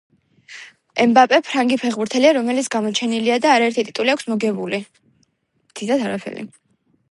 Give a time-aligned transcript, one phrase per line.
[1.09, 4.83] მბაპე ფრანგი ფეღბურთელია რომეიც გამოჩენილია და არაერთი ტიტული აქვს მოგებული